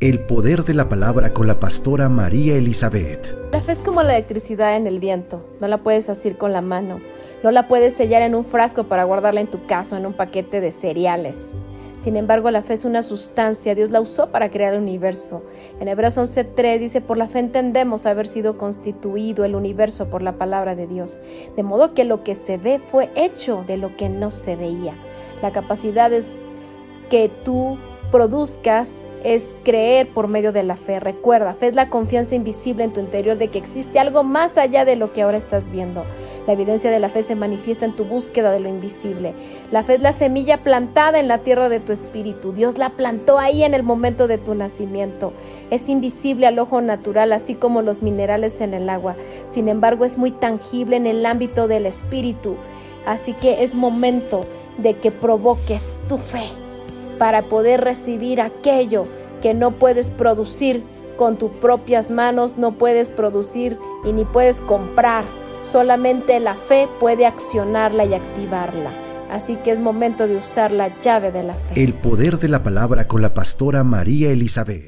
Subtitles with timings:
[0.00, 3.36] El poder de la palabra con la pastora María Elizabeth.
[3.50, 6.60] La fe es como la electricidad en el viento, no la puedes asir con la
[6.60, 7.00] mano,
[7.42, 10.60] no la puedes sellar en un frasco para guardarla en tu casa en un paquete
[10.60, 11.52] de cereales.
[11.98, 15.42] Sin embargo, la fe es una sustancia, Dios la usó para crear el universo.
[15.80, 20.38] En Hebreos 11.3 dice, por la fe entendemos haber sido constituido el universo por la
[20.38, 21.18] palabra de Dios,
[21.56, 24.94] de modo que lo que se ve fue hecho de lo que no se veía.
[25.42, 26.30] La capacidad es
[27.10, 27.76] que tú
[28.10, 31.00] produzcas es creer por medio de la fe.
[31.00, 34.84] Recuerda, fe es la confianza invisible en tu interior de que existe algo más allá
[34.84, 36.04] de lo que ahora estás viendo.
[36.46, 39.34] La evidencia de la fe se manifiesta en tu búsqueda de lo invisible.
[39.70, 42.52] La fe es la semilla plantada en la tierra de tu espíritu.
[42.52, 45.32] Dios la plantó ahí en el momento de tu nacimiento.
[45.70, 49.16] Es invisible al ojo natural, así como los minerales en el agua.
[49.50, 52.56] Sin embargo, es muy tangible en el ámbito del espíritu.
[53.04, 54.40] Así que es momento
[54.78, 56.67] de que provoques tu fe
[57.18, 59.06] para poder recibir aquello
[59.42, 60.82] que no puedes producir
[61.16, 65.24] con tus propias manos, no puedes producir y ni puedes comprar.
[65.64, 68.92] Solamente la fe puede accionarla y activarla.
[69.30, 71.82] Así que es momento de usar la llave de la fe.
[71.82, 74.86] El poder de la palabra con la pastora María Elizabeth.